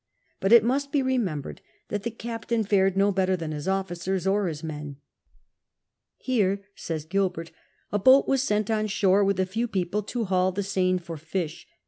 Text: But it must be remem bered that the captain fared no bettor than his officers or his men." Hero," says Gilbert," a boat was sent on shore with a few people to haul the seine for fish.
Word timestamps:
But 0.39 0.51
it 0.51 0.63
must 0.63 0.91
be 0.91 1.03
remem 1.03 1.43
bered 1.43 1.59
that 1.89 2.01
the 2.01 2.09
captain 2.09 2.63
fared 2.63 2.97
no 2.97 3.11
bettor 3.11 3.35
than 3.37 3.51
his 3.51 3.67
officers 3.67 4.25
or 4.25 4.47
his 4.47 4.63
men." 4.63 4.95
Hero," 6.23 6.57
says 6.75 7.05
Gilbert," 7.05 7.51
a 7.91 7.99
boat 7.99 8.27
was 8.27 8.41
sent 8.41 8.71
on 8.71 8.87
shore 8.87 9.23
with 9.23 9.39
a 9.39 9.45
few 9.45 9.67
people 9.67 10.01
to 10.01 10.25
haul 10.25 10.51
the 10.51 10.63
seine 10.63 10.97
for 10.97 11.17
fish. 11.17 11.67